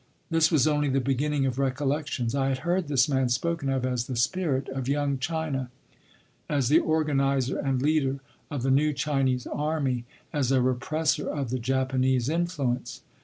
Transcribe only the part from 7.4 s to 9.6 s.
and leader of the new Chinese